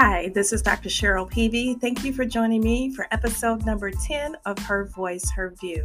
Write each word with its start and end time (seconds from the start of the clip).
Hi, 0.00 0.28
this 0.32 0.52
is 0.52 0.62
Dr. 0.62 0.88
Cheryl 0.88 1.28
Peavy. 1.28 1.74
Thank 1.74 2.04
you 2.04 2.12
for 2.12 2.24
joining 2.24 2.62
me 2.62 2.94
for 2.94 3.08
episode 3.10 3.66
number 3.66 3.90
10 3.90 4.36
of 4.44 4.56
Her 4.60 4.84
Voice, 4.84 5.28
Her 5.32 5.50
View. 5.60 5.84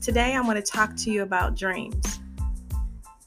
Today, 0.00 0.34
I 0.34 0.40
want 0.40 0.56
to 0.56 0.72
talk 0.72 0.96
to 0.96 1.10
you 1.12 1.22
about 1.22 1.54
dreams. 1.54 2.18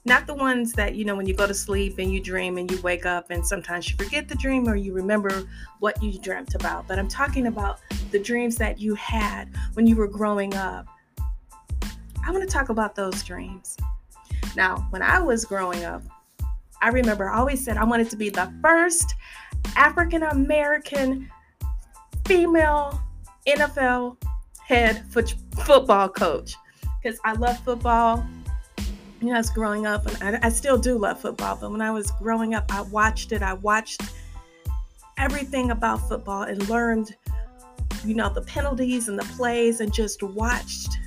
Not 0.04 0.27
the 0.27 0.34
ones 0.34 0.73
that, 0.73 0.95
you 0.95 1.05
know, 1.05 1.16
when 1.16 1.27
you 1.27 1.34
go 1.34 1.48
to 1.48 1.54
sleep 1.54 1.98
and 1.98 2.11
you 2.11 2.20
dream 2.20 2.57
and 2.57 2.70
you 2.70 2.77
wake 2.82 3.05
up 3.05 3.29
and 3.29 3.48
sometimes 3.48 3.89
you 3.89 3.95
forget 3.95 4.27
the 4.27 4.36
dream 4.36 4.68
or 4.68 4.75
you 4.75 4.91
remember 4.91 5.48
what 5.79 6.04
you 6.04 6.20
dreamt 6.20 6.55
about, 6.55 6.89
but 6.89 7.00
I'm 7.00 7.07
talking 7.07 7.48
about 7.48 7.80
the 8.12 8.20
dreams 8.20 8.57
that 8.57 8.82
you 8.82 8.96
had 8.96 9.55
when 9.75 9.88
you 9.88 9.96
were 9.96 10.09
growing 10.09 10.54
up. 10.55 10.88
I 12.25 12.32
want 12.32 12.44
to 12.44 12.54
talk 12.54 12.68
about 12.68 12.96
those 12.96 13.23
dreams. 13.23 13.78
Now, 14.57 14.87
when 14.89 15.01
I 15.01 15.21
was 15.21 15.46
growing 15.46 15.86
up, 15.86 16.04
I 16.82 16.89
remember 16.89 17.29
I 17.29 17.37
always 17.37 17.64
said 17.64 17.78
I 17.78 17.86
wanted 17.86 18.09
to 18.09 18.18
be 18.18 18.29
the 18.29 18.54
first 18.61 19.15
African 19.76 20.24
American 20.24 21.30
female 22.26 23.00
NFL 23.48 24.18
head 24.60 25.06
foot, 25.12 25.34
football 25.66 26.10
coach 26.10 26.56
because 27.02 27.20
I 27.24 27.34
love 27.34 27.57
football. 27.60 28.26
You 29.21 29.30
know, 29.30 29.36
I 29.36 29.38
was 29.38 29.50
growing 29.50 29.86
up, 29.86 30.06
and 30.06 30.36
I, 30.36 30.48
I 30.48 30.50
still 30.50 30.78
do 30.78 30.98
love 30.98 31.21
football. 31.21 31.57
But 31.60 31.71
when 31.71 31.82
I 31.82 31.90
was 31.92 32.12
growing 32.12 32.53
up, 32.53 32.66
I 32.72 32.81
watched 32.81 33.31
it. 33.31 33.42
I 33.42 33.53
watched 33.53 34.02
everything 35.17 35.72
about 35.72 36.08
football 36.08 36.44
and 36.44 36.68
learned, 36.70 37.16
you 38.06 38.14
know, 38.14 38.30
the 38.30 38.42
penalties 38.42 39.08
and 39.08 39.18
the 39.18 39.26
plays, 39.36 39.80
and 39.80 39.94
just 39.94 40.22
watched 40.22 40.98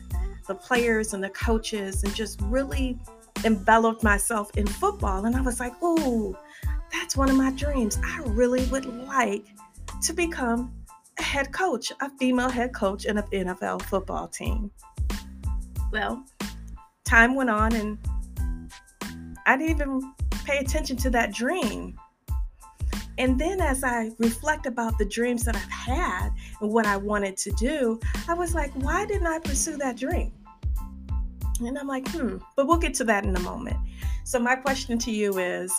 the 0.49 0.55
players 0.55 1.15
and 1.15 1.23
the 1.23 1.31
coaches, 1.31 2.03
and 2.03 2.15
just 2.15 2.41
really 2.43 2.99
enveloped 3.45 4.03
myself 4.03 4.51
in 4.57 4.67
football. 4.67 5.25
And 5.27 5.37
I 5.37 5.41
was 5.41 5.61
like, 5.61 5.81
"Ooh, 5.83 6.37
that's 7.11 7.17
one 7.17 7.29
of 7.29 7.35
my 7.35 7.51
dreams. 7.51 7.99
I 8.05 8.21
really 8.25 8.65
would 8.67 8.87
like 9.09 9.45
to 10.03 10.13
become 10.13 10.73
a 11.19 11.23
head 11.25 11.53
coach, 11.53 11.91
a 12.01 12.09
female 12.21 12.49
head 12.49 12.73
coach 12.73 13.05
in 13.05 13.19
an 13.19 13.25
NFL 13.33 13.83
football 13.83 14.29
team. 14.29 14.71
Well, 15.91 16.25
time 17.05 17.35
went 17.35 17.51
on 17.51 17.75
and 17.75 17.99
I 19.45 19.57
didn't 19.57 19.71
even 19.75 20.15
pay 20.45 20.59
attention 20.59 20.97
to 20.99 21.11
that 21.11 21.33
dream. 21.33 21.99
And 23.19 23.41
then 23.41 23.61
as 23.61 23.83
I 23.83 24.13
reflect 24.21 24.67
about 24.67 24.97
the 24.97 25.05
dreams 25.05 25.43
that 25.47 25.57
I've 25.57 25.63
had 25.63 26.29
and 26.61 26.71
what 26.71 26.87
I 26.87 26.97
wanted 26.97 27.37
to 27.39 27.51
do, 27.59 27.99
I 28.29 28.35
was 28.35 28.55
like, 28.55 28.71
why 28.75 29.05
didn't 29.05 29.27
I 29.27 29.41
pursue 29.41 29.77
that 29.79 29.97
dream? 29.97 30.33
And 31.61 31.79
I'm 31.79 31.87
like, 31.87 32.09
hmm, 32.09 32.39
but 32.57 32.67
we'll 32.67 32.79
get 32.79 32.95
to 32.95 33.05
that 33.05 33.25
in 33.25 33.37
a 33.37 33.41
moment. 33.41 33.77
So, 34.25 34.39
my 34.39 34.57
question 34.57 34.99
to 34.99 35.11
you 35.11 35.39
is 35.39 35.73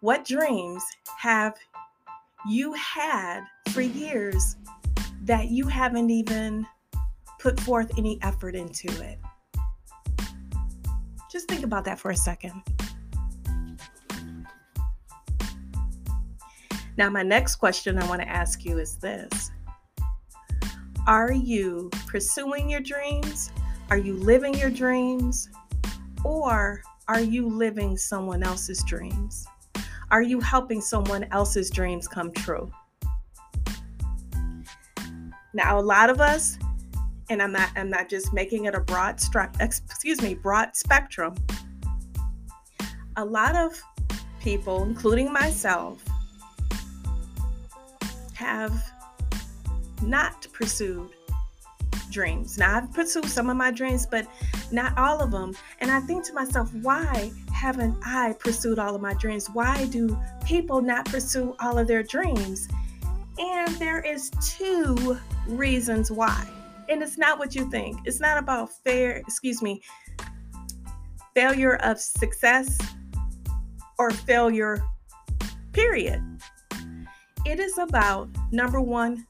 what 0.00 0.24
dreams 0.24 0.82
have 1.18 1.54
you 2.48 2.72
had 2.72 3.42
for 3.70 3.80
years 3.80 4.56
that 5.24 5.48
you 5.48 5.66
haven't 5.66 6.10
even 6.10 6.66
put 7.38 7.58
forth 7.60 7.90
any 7.98 8.18
effort 8.22 8.54
into 8.54 8.88
it? 9.02 9.18
Just 11.30 11.48
think 11.48 11.62
about 11.62 11.84
that 11.84 11.98
for 11.98 12.10
a 12.10 12.16
second. 12.16 12.62
Now, 16.96 17.08
my 17.08 17.22
next 17.22 17.56
question 17.56 17.96
I 17.96 18.08
want 18.08 18.22
to 18.22 18.28
ask 18.28 18.64
you 18.64 18.78
is 18.78 18.96
this 18.96 19.52
Are 21.06 21.32
you 21.32 21.90
pursuing 22.08 22.68
your 22.68 22.80
dreams? 22.80 23.52
Are 23.90 23.96
you 23.96 24.14
living 24.14 24.52
your 24.54 24.70
dreams? 24.70 25.48
Or 26.22 26.82
are 27.08 27.20
you 27.20 27.48
living 27.48 27.96
someone 27.96 28.42
else's 28.42 28.82
dreams? 28.84 29.46
Are 30.10 30.20
you 30.20 30.40
helping 30.40 30.82
someone 30.82 31.24
else's 31.30 31.70
dreams 31.70 32.06
come 32.06 32.30
true? 32.32 32.70
Now, 35.54 35.78
a 35.78 35.80
lot 35.80 36.10
of 36.10 36.20
us, 36.20 36.58
and 37.30 37.42
I'm 37.42 37.52
not, 37.52 37.70
I'm 37.76 37.88
not 37.88 38.10
just 38.10 38.34
making 38.34 38.66
it 38.66 38.74
a 38.74 38.80
broad, 38.80 39.16
stru- 39.16 39.58
excuse 39.60 40.20
me, 40.20 40.34
broad 40.34 40.76
spectrum. 40.76 41.34
A 43.16 43.24
lot 43.24 43.56
of 43.56 43.80
people, 44.40 44.82
including 44.82 45.32
myself, 45.32 46.04
have 48.34 48.92
not 50.02 50.46
pursued 50.52 51.10
dreams. 52.10 52.58
Now, 52.58 52.76
I've 52.76 52.92
pursued 52.92 53.26
some 53.26 53.50
of 53.50 53.56
my 53.56 53.70
dreams, 53.70 54.06
but 54.06 54.26
not 54.72 54.96
all 54.98 55.20
of 55.20 55.30
them. 55.30 55.54
And 55.80 55.90
I 55.90 56.00
think 56.00 56.24
to 56.26 56.32
myself, 56.32 56.72
why 56.74 57.30
haven't 57.52 57.96
I 58.04 58.34
pursued 58.38 58.78
all 58.78 58.94
of 58.94 59.00
my 59.00 59.14
dreams? 59.14 59.48
Why 59.48 59.86
do 59.86 60.18
people 60.44 60.80
not 60.80 61.06
pursue 61.06 61.56
all 61.60 61.78
of 61.78 61.86
their 61.86 62.02
dreams? 62.02 62.68
And 63.38 63.68
there 63.76 64.00
is 64.00 64.30
two 64.40 65.18
reasons 65.46 66.10
why. 66.10 66.46
And 66.88 67.02
it's 67.02 67.18
not 67.18 67.38
what 67.38 67.54
you 67.54 67.70
think. 67.70 68.00
It's 68.04 68.20
not 68.20 68.38
about 68.38 68.70
fair, 68.84 69.16
excuse 69.16 69.62
me, 69.62 69.82
failure 71.34 71.76
of 71.76 72.00
success 72.00 72.78
or 73.98 74.10
failure, 74.10 74.82
period. 75.72 76.22
It 77.44 77.60
is 77.60 77.78
about 77.78 78.28
number 78.50 78.80
one, 78.80 79.26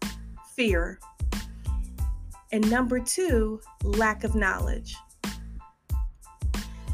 fear 0.54 0.98
and 2.52 2.68
number 2.70 2.98
two, 3.00 3.60
lack 3.82 4.24
of 4.24 4.34
knowledge. 4.34 4.96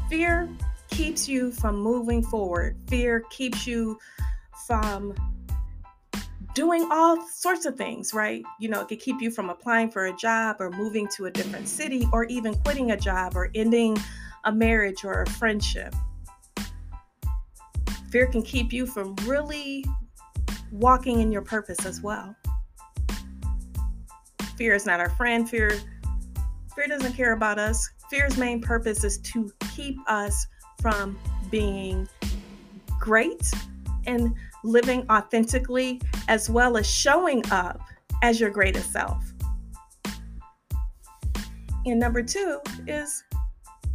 Fear 0.09 0.49
keeps 0.89 1.27
you 1.27 1.51
from 1.51 1.77
moving 1.77 2.23
forward, 2.23 2.77
fear 2.87 3.23
keeps 3.29 3.65
you 3.65 3.97
from 4.67 5.13
doing 6.55 6.87
all 6.89 7.21
sorts 7.27 7.65
of 7.65 7.75
things, 7.75 8.13
right? 8.13 8.43
You 8.59 8.69
know, 8.69 8.81
it 8.81 8.87
could 8.87 8.99
keep 8.99 9.21
you 9.21 9.29
from 9.29 9.49
applying 9.49 9.91
for 9.91 10.05
a 10.05 10.13
job 10.15 10.57
or 10.59 10.71
moving 10.71 11.07
to 11.15 11.25
a 11.25 11.31
different 11.31 11.67
city 11.67 12.07
or 12.13 12.23
even 12.25 12.55
quitting 12.55 12.91
a 12.91 12.97
job 12.97 13.35
or 13.35 13.49
ending 13.53 13.97
a 14.45 14.51
marriage 14.51 15.03
or 15.03 15.21
a 15.21 15.29
friendship. 15.31 15.93
Fear 18.09 18.27
can 18.27 18.41
keep 18.41 18.71
you 18.71 18.85
from 18.85 19.15
really 19.25 19.83
walking 20.71 21.19
in 21.19 21.31
your 21.31 21.41
purpose 21.41 21.85
as 21.85 22.01
well. 22.01 22.33
Fear 24.57 24.75
is 24.75 24.85
not 24.85 24.99
our 24.99 25.09
friend. 25.11 25.49
Fear 25.49 25.71
fear 26.75 26.87
doesn't 26.87 27.13
care 27.13 27.33
about 27.33 27.57
us. 27.57 27.89
Fear's 28.09 28.37
main 28.37 28.61
purpose 28.61 29.03
is 29.03 29.17
to 29.19 29.51
keep 29.75 29.97
us 30.07 30.47
from 30.81 31.17
being 31.49 32.07
great 32.99 33.49
and 34.05 34.33
living 34.63 35.05
authentically 35.09 36.01
as 36.27 36.49
well 36.49 36.77
as 36.77 36.89
showing 36.89 37.43
up 37.51 37.79
as 38.21 38.39
your 38.39 38.49
greatest 38.49 38.91
self. 38.91 39.23
And 41.85 41.99
number 41.99 42.23
2 42.23 42.59
is 42.87 43.23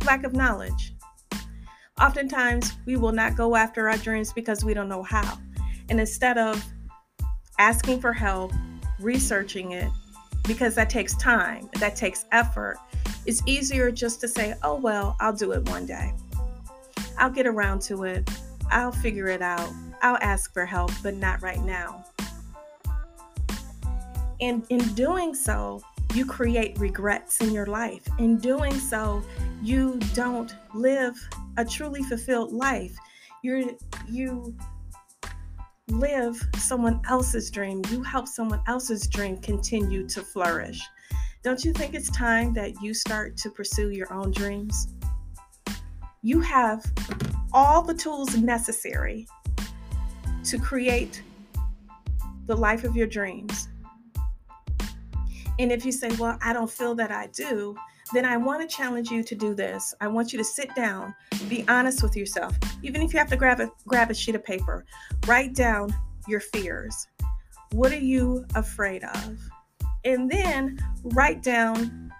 lack 0.06 0.25
of 0.25 0.32
knowledge. 0.32 0.94
Oftentimes, 2.00 2.72
we 2.87 2.97
will 2.97 3.12
not 3.12 3.37
go 3.37 3.56
after 3.56 3.91
our 3.91 3.97
dreams 3.99 4.32
because 4.32 4.65
we 4.65 4.72
don't 4.72 4.88
know 4.88 5.03
how. 5.03 5.38
And 5.88 6.00
instead 6.00 6.38
of 6.38 6.65
asking 7.59 8.00
for 8.00 8.12
help, 8.12 8.53
researching 9.00 9.72
it, 9.72 9.91
because 10.50 10.75
that 10.75 10.91
takes 10.91 11.15
time, 11.15 11.71
that 11.75 11.94
takes 11.94 12.25
effort. 12.33 12.77
It's 13.25 13.41
easier 13.47 13.93
just 13.93 14.21
to 14.22 14.27
say, 14.27 14.56
oh, 14.65 14.75
well, 14.75 15.16
I'll 15.21 15.33
do 15.33 15.53
it 15.53 15.69
one 15.69 15.87
day. 15.87 16.12
I'll 17.19 17.31
get 17.31 17.47
around 17.47 17.83
to 17.83 18.03
it. 18.03 18.28
I'll 18.69 18.91
figure 18.91 19.28
it 19.28 19.43
out. 19.43 19.71
I'll 20.03 20.19
ask 20.21 20.53
for 20.53 20.66
help, 20.66 20.91
but 21.05 21.15
not 21.15 21.41
right 21.41 21.61
now. 21.61 22.05
And 24.41 24.66
in 24.71 24.81
doing 24.94 25.37
so, 25.37 25.83
you 26.15 26.27
create 26.27 26.77
regrets 26.81 27.41
in 27.41 27.53
your 27.53 27.67
life. 27.67 28.03
In 28.19 28.37
doing 28.37 28.75
so, 28.75 29.22
you 29.62 30.00
don't 30.15 30.53
live 30.75 31.14
a 31.58 31.64
truly 31.64 32.02
fulfilled 32.02 32.50
life. 32.50 32.97
You're 33.44 33.70
you 34.08 34.52
live 35.90 36.40
someone 36.56 37.00
else's 37.08 37.50
dream. 37.50 37.82
You 37.90 38.02
help 38.02 38.26
someone 38.28 38.60
else's 38.66 39.06
dream 39.06 39.37
continue 39.38 40.06
to 40.08 40.22
flourish. 40.22 40.81
Don't 41.42 41.64
you 41.64 41.72
think 41.72 41.94
it's 41.94 42.10
time 42.10 42.52
that 42.54 42.81
you 42.82 42.94
start 42.94 43.37
to 43.38 43.50
pursue 43.50 43.90
your 43.90 44.12
own 44.12 44.31
dreams? 44.31 44.88
You 46.22 46.40
have 46.40 46.84
all 47.52 47.82
the 47.82 47.94
tools 47.94 48.37
necessary 48.37 49.26
to 50.44 50.58
create 50.58 51.22
the 52.46 52.56
life 52.56 52.84
of 52.84 52.96
your 52.96 53.06
dreams. 53.06 53.69
And 55.58 55.70
if 55.72 55.84
you 55.84 55.92
say, 55.92 56.10
Well, 56.19 56.38
I 56.42 56.52
don't 56.52 56.70
feel 56.70 56.94
that 56.96 57.10
I 57.10 57.28
do, 57.28 57.76
then 58.12 58.25
I 58.25 58.37
want 58.37 58.69
to 58.69 58.77
challenge 58.77 59.11
you 59.11 59.23
to 59.23 59.35
do 59.35 59.55
this. 59.55 59.95
I 60.01 60.09
want 60.09 60.33
you 60.33 60.39
to 60.39 60.45
sit 60.45 60.75
down, 60.75 61.15
be 61.49 61.65
honest 61.69 62.03
with 62.03 62.17
yourself. 62.17 62.57
Even 62.83 63.03
if 63.03 63.12
you 63.12 63.19
have 63.19 63.31
to 63.31 63.37
grab 63.37 63.61
a 63.61 63.71
grab 63.87 64.11
a 64.11 64.15
sheet 64.15 64.35
of 64.35 64.45
paper, 64.45 64.85
write 65.27 65.55
down 65.55 65.95
your 66.27 66.41
fears. 66.41 67.09
What 67.73 67.93
are 67.93 67.99
you 67.99 68.45
afraid 68.55 69.05
of? 69.05 69.39
And 70.05 70.31
then 70.31 70.79
write 71.05 71.43
down 71.43 72.12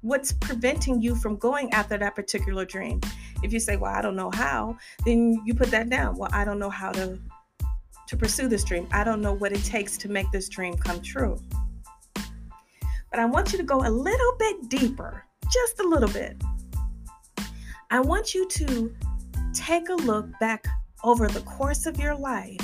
what's 0.00 0.32
preventing 0.32 1.00
you 1.00 1.14
from 1.16 1.36
going 1.36 1.72
after 1.72 1.98
that 1.98 2.14
particular 2.14 2.64
dream. 2.64 3.00
If 3.42 3.52
you 3.52 3.60
say, 3.60 3.76
"Well, 3.76 3.92
I 3.92 4.02
don't 4.02 4.16
know 4.16 4.30
how," 4.30 4.76
then 5.04 5.42
you 5.44 5.54
put 5.54 5.70
that 5.70 5.90
down. 5.90 6.16
Well, 6.16 6.30
I 6.32 6.44
don't 6.44 6.58
know 6.58 6.70
how 6.70 6.92
to 6.92 7.18
to 8.08 8.16
pursue 8.16 8.48
this 8.48 8.64
dream. 8.64 8.88
I 8.92 9.04
don't 9.04 9.20
know 9.20 9.32
what 9.32 9.52
it 9.52 9.64
takes 9.64 9.96
to 9.98 10.08
make 10.08 10.30
this 10.30 10.48
dream 10.48 10.76
come 10.76 11.00
true. 11.02 11.38
But 13.10 13.20
I 13.20 13.24
want 13.24 13.52
you 13.52 13.58
to 13.58 13.64
go 13.64 13.80
a 13.80 13.90
little 13.90 14.36
bit 14.38 14.68
deeper, 14.68 15.24
just 15.56 15.80
a 15.80 15.88
little 15.88 16.10
bit. 16.10 16.36
I 17.90 18.00
want 18.00 18.34
you 18.34 18.46
to 18.46 18.94
take 19.54 19.88
a 19.88 19.94
look 19.94 20.26
back 20.38 20.66
over 21.02 21.28
the 21.28 21.40
course 21.40 21.86
of 21.86 21.98
your 21.98 22.14
life 22.14 22.60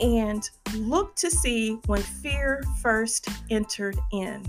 and 0.00 0.48
look 0.76 1.16
to 1.16 1.28
see 1.28 1.72
when 1.86 2.00
fear 2.00 2.62
first 2.80 3.28
entered 3.50 3.98
in. 4.12 4.44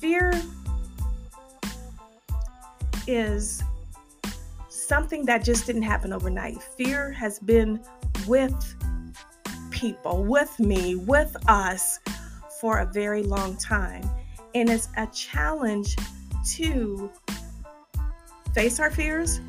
Fear 0.00 0.32
is 3.06 3.62
something 4.70 5.26
that 5.26 5.44
just 5.44 5.66
didn't 5.66 5.82
happen 5.82 6.12
overnight. 6.12 6.62
Fear 6.62 7.12
has 7.12 7.38
been 7.38 7.80
with 8.26 8.74
people, 9.70 10.24
with 10.24 10.58
me, 10.58 10.94
with 10.94 11.36
us 11.48 11.98
for 12.60 12.78
a 12.78 12.86
very 12.86 13.22
long 13.22 13.56
time. 13.56 14.08
And 14.54 14.70
it's 14.70 14.88
a 14.96 15.06
challenge 15.08 15.96
to 16.54 17.10
face 18.54 18.80
our 18.80 18.90
fears, 18.90 19.40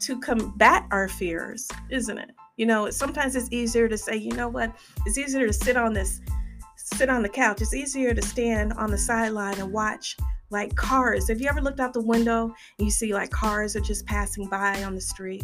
to 0.00 0.20
combat 0.20 0.86
our 0.90 1.08
fears, 1.08 1.68
isn't 1.90 2.18
it? 2.18 2.30
You 2.56 2.66
know, 2.66 2.90
sometimes 2.90 3.36
it's 3.36 3.52
easier 3.52 3.88
to 3.88 3.98
say, 3.98 4.16
you 4.16 4.32
know 4.32 4.48
what? 4.48 4.74
It's 5.04 5.18
easier 5.18 5.46
to 5.46 5.52
sit 5.52 5.76
on 5.76 5.92
this 5.92 6.20
sit 6.76 7.10
on 7.10 7.22
the 7.22 7.28
couch. 7.28 7.60
It's 7.60 7.74
easier 7.74 8.14
to 8.14 8.22
stand 8.22 8.72
on 8.74 8.90
the 8.90 8.98
sideline 8.98 9.58
and 9.58 9.72
watch 9.72 10.16
like 10.50 10.74
cars. 10.76 11.28
Have 11.28 11.40
you 11.40 11.48
ever 11.48 11.60
looked 11.60 11.80
out 11.80 11.92
the 11.92 12.00
window 12.00 12.54
and 12.78 12.86
you 12.86 12.90
see 12.90 13.12
like 13.12 13.30
cars 13.30 13.74
are 13.74 13.80
just 13.80 14.06
passing 14.06 14.46
by 14.46 14.82
on 14.84 14.94
the 14.94 15.00
street? 15.00 15.42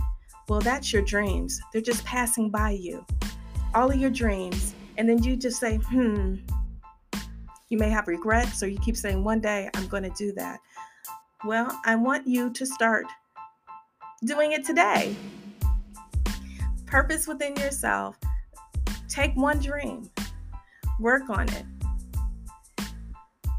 Well, 0.48 0.60
that's 0.60 0.92
your 0.92 1.02
dreams. 1.02 1.60
They're 1.72 1.82
just 1.82 2.04
passing 2.04 2.50
by 2.50 2.70
you. 2.70 3.04
All 3.74 3.90
of 3.90 3.96
your 3.96 4.10
dreams. 4.10 4.74
And 4.98 5.08
then 5.08 5.22
you 5.22 5.36
just 5.36 5.58
say, 5.58 5.76
hmm. 5.76 6.36
You 7.68 7.78
may 7.78 7.88
have 7.88 8.06
regrets, 8.06 8.62
or 8.62 8.68
you 8.68 8.78
keep 8.80 8.98
saying, 8.98 9.24
one 9.24 9.40
day 9.40 9.70
I'm 9.74 9.86
going 9.86 10.02
to 10.02 10.10
do 10.10 10.32
that. 10.32 10.60
Well, 11.44 11.80
I 11.86 11.96
want 11.96 12.26
you 12.26 12.50
to 12.50 12.66
start 12.66 13.06
doing 14.24 14.52
it 14.52 14.66
today. 14.66 15.16
Purpose 16.84 17.26
within 17.26 17.56
yourself. 17.56 18.18
Take 19.08 19.34
one 19.36 19.58
dream, 19.58 20.10
work 21.00 21.30
on 21.30 21.48
it. 21.48 21.64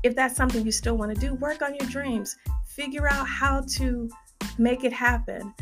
If 0.03 0.15
that's 0.15 0.35
something 0.35 0.63
you 0.63 0.71
still 0.71 0.95
want 0.95 1.13
to 1.13 1.19
do, 1.19 1.33
work 1.35 1.61
on 1.61 1.73
your 1.73 1.89
dreams. 1.89 2.37
Figure 2.67 3.09
out 3.09 3.27
how 3.27 3.61
to 3.77 4.09
make 4.57 4.83
it 4.83 4.93
happen. 4.93 5.53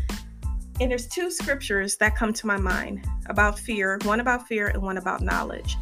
And 0.81 0.89
there's 0.89 1.05
two 1.05 1.29
scriptures 1.29 1.95
that 1.97 2.15
come 2.15 2.33
to 2.33 2.47
my 2.47 2.57
mind 2.57 3.05
about 3.27 3.59
fear, 3.59 3.99
one 4.01 4.19
about 4.19 4.47
fear 4.47 4.69
and 4.69 4.81
one 4.81 4.97
about 4.97 5.21
knowledge. 5.21 5.77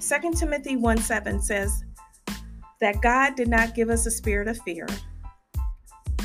2 0.00 0.32
Timothy 0.34 0.74
1 0.74 0.98
7 0.98 1.40
says 1.40 1.84
that 2.80 3.00
God 3.00 3.36
did 3.36 3.46
not 3.46 3.76
give 3.76 3.88
us 3.88 4.04
a 4.04 4.10
spirit 4.10 4.48
of 4.48 4.58
fear, 4.62 4.88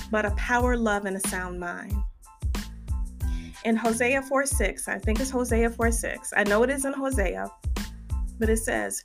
but 0.10 0.26
a 0.26 0.32
power, 0.32 0.76
love, 0.76 1.06
and 1.06 1.16
a 1.16 1.28
sound 1.28 1.60
mind. 1.60 1.94
In 3.64 3.76
Hosea 3.76 4.24
4 4.24 4.44
6, 4.48 4.88
I 4.88 4.98
think 4.98 5.20
it's 5.20 5.30
Hosea 5.30 5.70
4 5.70 5.92
6, 5.92 6.34
I 6.36 6.44
know 6.44 6.64
it 6.64 6.72
is 6.72 6.86
in 6.86 6.94
Hosea, 6.94 7.48
but 8.40 8.50
it 8.50 8.58
says, 8.58 9.04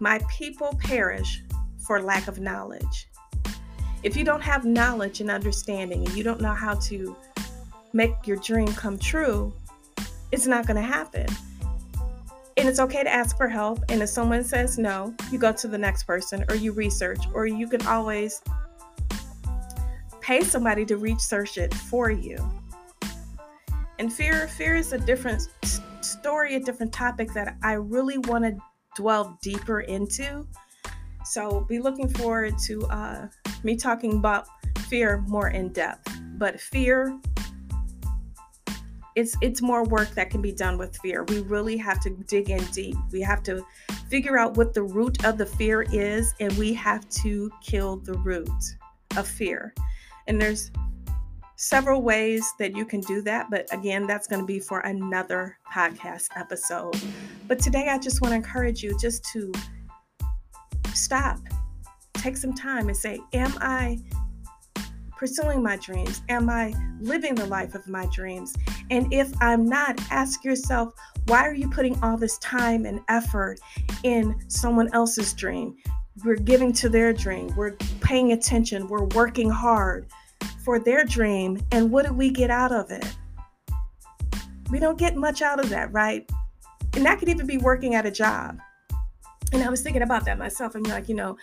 My 0.00 0.18
people 0.30 0.74
perish 0.80 1.42
for 1.86 2.00
lack 2.00 2.26
of 2.26 2.40
knowledge. 2.40 3.10
If 4.02 4.16
you 4.16 4.24
don't 4.24 4.40
have 4.40 4.64
knowledge 4.64 5.20
and 5.20 5.30
understanding 5.30 6.06
and 6.06 6.16
you 6.16 6.24
don't 6.24 6.40
know 6.40 6.54
how 6.54 6.74
to 6.74 7.14
make 7.98 8.28
your 8.28 8.36
dream 8.36 8.68
come 8.74 8.96
true, 8.96 9.52
it's 10.30 10.46
not 10.46 10.68
going 10.68 10.76
to 10.76 10.88
happen. 10.88 11.26
And 12.56 12.68
it's 12.68 12.78
okay 12.78 13.02
to 13.02 13.12
ask 13.12 13.36
for 13.36 13.48
help. 13.48 13.80
And 13.88 14.00
if 14.00 14.08
someone 14.08 14.44
says 14.44 14.78
no, 14.78 15.12
you 15.32 15.38
go 15.38 15.52
to 15.52 15.66
the 15.66 15.76
next 15.76 16.04
person 16.04 16.44
or 16.48 16.54
you 16.54 16.70
research, 16.70 17.18
or 17.34 17.48
you 17.48 17.66
can 17.66 17.84
always 17.88 18.40
pay 20.20 20.44
somebody 20.44 20.84
to 20.86 20.96
research 20.96 21.58
it 21.58 21.74
for 21.74 22.08
you. 22.08 22.38
And 23.98 24.12
fear, 24.12 24.46
fear 24.46 24.76
is 24.76 24.92
a 24.92 24.98
different 24.98 25.48
story, 26.00 26.54
a 26.54 26.60
different 26.60 26.92
topic 26.92 27.32
that 27.32 27.56
I 27.64 27.72
really 27.72 28.18
want 28.18 28.44
to 28.44 28.56
dwell 28.94 29.36
deeper 29.42 29.80
into. 29.80 30.46
So 31.24 31.62
be 31.68 31.80
looking 31.80 32.08
forward 32.08 32.58
to 32.66 32.86
uh, 32.86 33.28
me 33.64 33.76
talking 33.76 34.18
about 34.18 34.46
fear 34.88 35.24
more 35.26 35.48
in 35.48 35.72
depth. 35.72 36.16
But 36.38 36.60
fear, 36.60 37.18
it's 39.18 39.36
it's 39.40 39.60
more 39.60 39.82
work 39.82 40.10
that 40.10 40.30
can 40.30 40.40
be 40.40 40.52
done 40.52 40.78
with 40.78 40.96
fear. 40.98 41.24
We 41.24 41.40
really 41.40 41.76
have 41.76 42.00
to 42.02 42.10
dig 42.10 42.50
in 42.50 42.64
deep. 42.66 42.94
We 43.10 43.20
have 43.22 43.42
to 43.44 43.66
figure 44.08 44.38
out 44.38 44.56
what 44.56 44.74
the 44.74 44.84
root 44.84 45.24
of 45.24 45.38
the 45.38 45.46
fear 45.46 45.84
is, 45.92 46.34
and 46.38 46.52
we 46.56 46.72
have 46.74 47.08
to 47.22 47.50
kill 47.60 47.96
the 47.96 48.14
root 48.18 48.48
of 49.16 49.26
fear. 49.26 49.74
And 50.28 50.40
there's 50.40 50.70
several 51.56 52.00
ways 52.00 52.46
that 52.60 52.76
you 52.76 52.84
can 52.84 53.00
do 53.00 53.20
that. 53.22 53.50
But 53.50 53.66
again, 53.74 54.06
that's 54.06 54.28
going 54.28 54.40
to 54.40 54.46
be 54.46 54.60
for 54.60 54.80
another 54.80 55.58
podcast 55.68 56.28
episode. 56.36 56.96
But 57.48 57.58
today, 57.58 57.88
I 57.88 57.98
just 57.98 58.22
want 58.22 58.30
to 58.32 58.36
encourage 58.36 58.84
you 58.84 58.96
just 59.00 59.24
to 59.32 59.52
stop, 60.94 61.40
take 62.14 62.36
some 62.36 62.54
time 62.54 62.86
and 62.86 62.96
say, 62.96 63.18
Am 63.32 63.52
I 63.60 63.98
pursuing 65.16 65.60
my 65.60 65.76
dreams? 65.76 66.22
Am 66.28 66.48
I 66.48 66.72
living 67.00 67.34
the 67.34 67.46
life 67.46 67.74
of 67.74 67.88
my 67.88 68.06
dreams? 68.12 68.54
And 68.90 69.12
if 69.12 69.32
I'm 69.40 69.66
not, 69.66 70.00
ask 70.10 70.44
yourself, 70.44 70.94
why 71.26 71.46
are 71.46 71.54
you 71.54 71.68
putting 71.68 72.02
all 72.02 72.16
this 72.16 72.38
time 72.38 72.86
and 72.86 73.00
effort 73.08 73.60
in 74.02 74.38
someone 74.48 74.88
else's 74.94 75.32
dream? 75.34 75.76
We're 76.24 76.36
giving 76.36 76.72
to 76.74 76.88
their 76.88 77.12
dream. 77.12 77.54
We're 77.56 77.76
paying 78.00 78.32
attention. 78.32 78.88
We're 78.88 79.04
working 79.04 79.50
hard 79.50 80.06
for 80.64 80.78
their 80.78 81.04
dream. 81.04 81.60
And 81.70 81.90
what 81.90 82.06
do 82.06 82.12
we 82.12 82.30
get 82.30 82.50
out 82.50 82.72
of 82.72 82.90
it? 82.90 83.06
We 84.70 84.78
don't 84.78 84.98
get 84.98 85.16
much 85.16 85.42
out 85.42 85.60
of 85.60 85.68
that, 85.70 85.92
right? 85.92 86.28
And 86.94 87.04
that 87.04 87.18
could 87.18 87.28
even 87.28 87.46
be 87.46 87.58
working 87.58 87.94
at 87.94 88.06
a 88.06 88.10
job. 88.10 88.58
And 89.52 89.62
I 89.62 89.70
was 89.70 89.82
thinking 89.82 90.02
about 90.02 90.24
that 90.24 90.38
myself. 90.38 90.74
I'm 90.74 90.82
like, 90.82 91.08
you 91.08 91.14
know, 91.14 91.36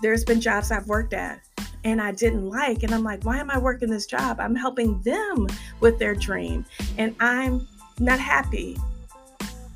there's 0.00 0.24
been 0.24 0.40
jobs 0.40 0.70
I've 0.70 0.86
worked 0.86 1.12
at 1.12 1.40
and 1.84 2.00
I 2.00 2.12
didn't 2.12 2.48
like. 2.48 2.82
And 2.82 2.94
I'm 2.94 3.04
like, 3.04 3.24
why 3.24 3.38
am 3.38 3.50
I 3.50 3.58
working 3.58 3.90
this 3.90 4.06
job? 4.06 4.38
I'm 4.40 4.54
helping 4.54 5.00
them 5.02 5.46
with 5.80 5.98
their 5.98 6.14
dream. 6.14 6.64
And 6.98 7.14
I'm 7.20 7.66
not 7.98 8.18
happy. 8.18 8.78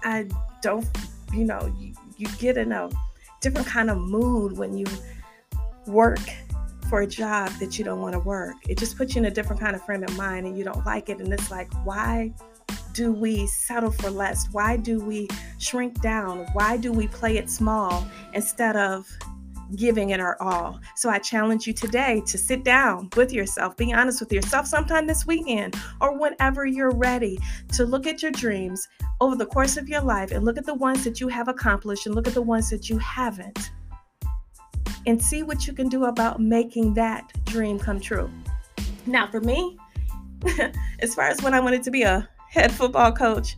I 0.02 0.26
don't, 0.62 0.86
you 1.32 1.44
know, 1.44 1.72
you, 1.78 1.94
you 2.16 2.28
get 2.38 2.56
in 2.56 2.72
a 2.72 2.90
different 3.40 3.66
kind 3.66 3.90
of 3.90 3.98
mood 3.98 4.56
when 4.56 4.76
you 4.76 4.86
work 5.86 6.20
for 6.88 7.02
a 7.02 7.06
job 7.06 7.50
that 7.60 7.78
you 7.78 7.84
don't 7.84 8.00
want 8.00 8.12
to 8.12 8.20
work. 8.20 8.56
It 8.68 8.78
just 8.78 8.96
puts 8.96 9.14
you 9.14 9.20
in 9.20 9.26
a 9.26 9.30
different 9.30 9.60
kind 9.60 9.74
of 9.74 9.82
frame 9.84 10.02
of 10.02 10.16
mind 10.16 10.46
and 10.46 10.56
you 10.56 10.64
don't 10.64 10.84
like 10.84 11.08
it. 11.08 11.18
And 11.18 11.32
it's 11.32 11.50
like, 11.50 11.72
why 11.84 12.32
do 12.92 13.12
we 13.12 13.46
settle 13.46 13.90
for 13.90 14.10
less? 14.10 14.46
Why 14.52 14.76
do 14.76 15.00
we 15.00 15.28
shrink 15.58 16.00
down? 16.00 16.46
Why 16.52 16.76
do 16.76 16.92
we 16.92 17.08
play 17.08 17.36
it 17.36 17.50
small 17.50 18.06
instead 18.32 18.76
of 18.76 19.08
giving 19.76 20.10
it 20.10 20.20
our 20.20 20.40
all? 20.40 20.80
So 20.96 21.10
I 21.10 21.18
challenge 21.18 21.66
you 21.66 21.72
today 21.72 22.22
to 22.26 22.38
sit 22.38 22.64
down 22.64 23.08
with 23.16 23.32
yourself, 23.32 23.76
be 23.76 23.92
honest 23.92 24.20
with 24.20 24.32
yourself 24.32 24.66
sometime 24.66 25.06
this 25.06 25.26
weekend 25.26 25.76
or 26.00 26.18
whenever 26.18 26.66
you're 26.66 26.94
ready 26.94 27.38
to 27.72 27.84
look 27.84 28.06
at 28.06 28.22
your 28.22 28.32
dreams 28.32 28.86
over 29.20 29.36
the 29.36 29.46
course 29.46 29.76
of 29.76 29.88
your 29.88 30.00
life 30.00 30.30
and 30.30 30.44
look 30.44 30.58
at 30.58 30.66
the 30.66 30.74
ones 30.74 31.04
that 31.04 31.20
you 31.20 31.28
have 31.28 31.48
accomplished 31.48 32.06
and 32.06 32.14
look 32.14 32.26
at 32.26 32.34
the 32.34 32.42
ones 32.42 32.70
that 32.70 32.88
you 32.88 32.98
haven't 32.98 33.70
and 35.06 35.22
see 35.22 35.42
what 35.42 35.66
you 35.66 35.72
can 35.72 35.88
do 35.88 36.04
about 36.04 36.40
making 36.40 36.94
that 36.94 37.32
dream 37.44 37.78
come 37.78 38.00
true. 38.00 38.30
Now, 39.06 39.30
for 39.30 39.40
me, 39.40 39.76
as 41.00 41.14
far 41.14 41.26
as 41.26 41.42
when 41.42 41.54
I 41.54 41.60
wanted 41.60 41.82
to 41.84 41.90
be 41.90 42.02
a 42.02 42.28
head 42.48 42.72
football 42.72 43.12
coach, 43.12 43.56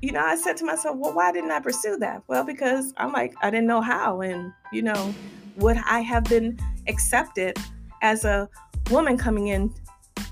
you 0.00 0.12
know, 0.12 0.20
I 0.20 0.36
said 0.36 0.56
to 0.58 0.64
myself, 0.64 0.96
well, 0.96 1.12
why 1.12 1.32
didn't 1.32 1.50
I 1.50 1.60
pursue 1.60 1.96
that? 1.98 2.22
Well, 2.28 2.44
because 2.44 2.92
I'm 2.96 3.12
like, 3.12 3.34
I 3.42 3.50
didn't 3.50 3.66
know 3.66 3.80
how. 3.80 4.20
And, 4.20 4.52
you 4.72 4.82
know, 4.82 5.14
would 5.56 5.76
I 5.86 6.00
have 6.00 6.24
been 6.24 6.58
accepted 6.86 7.58
as 8.02 8.24
a 8.24 8.48
woman 8.90 9.16
coming 9.16 9.48
in 9.48 9.74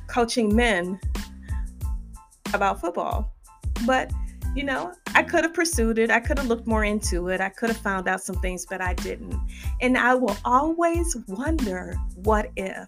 coaching 0.07 0.55
men 0.55 1.01
about 2.55 2.81
football? 2.81 3.33
But 3.85 4.13
you 4.57 4.65
know, 4.65 4.91
I 5.15 5.23
could 5.23 5.45
have 5.45 5.53
pursued 5.53 5.99
it. 5.99 6.11
I 6.11 6.19
could 6.19 6.39
have 6.39 6.47
looked 6.47 6.67
more 6.67 6.83
into 6.83 7.29
it. 7.29 7.43
I 7.43 7.51
could 7.51 7.69
have 7.69 7.77
found 7.77 8.09
out 8.09 8.23
some 8.23 8.37
things, 8.37 8.65
but 8.65 8.81
I 8.81 8.95
didn't. 8.95 9.39
And 9.83 9.99
I 9.99 10.15
will 10.15 10.37
always 10.47 11.15
wonder 11.29 11.95
what 12.25 12.51
if. 12.57 12.87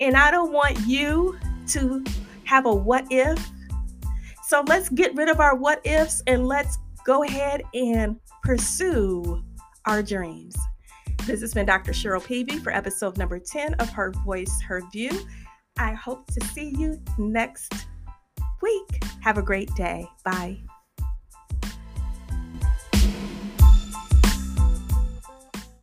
And 0.00 0.16
I 0.16 0.30
don't 0.30 0.52
want 0.52 0.78
you 0.86 1.38
to 1.68 2.02
have 2.44 2.64
a 2.64 2.74
what 2.74 3.04
if. 3.10 3.38
So 4.52 4.62
let's 4.66 4.90
get 4.90 5.14
rid 5.14 5.30
of 5.30 5.40
our 5.40 5.56
what 5.56 5.80
ifs 5.86 6.22
and 6.26 6.46
let's 6.46 6.76
go 7.06 7.22
ahead 7.22 7.62
and 7.72 8.16
pursue 8.42 9.42
our 9.86 10.02
dreams. 10.02 10.54
This 11.24 11.40
has 11.40 11.54
been 11.54 11.64
Dr. 11.64 11.92
Cheryl 11.92 12.22
Peavy 12.22 12.58
for 12.58 12.70
episode 12.70 13.16
number 13.16 13.38
10 13.38 13.72
of 13.76 13.88
Her 13.88 14.12
Voice, 14.26 14.60
Her 14.60 14.82
View. 14.92 15.26
I 15.78 15.94
hope 15.94 16.26
to 16.32 16.46
see 16.48 16.74
you 16.76 17.00
next 17.16 17.72
week. 18.60 19.02
Have 19.22 19.38
a 19.38 19.42
great 19.42 19.74
day. 19.74 20.06
Bye. 20.22 20.58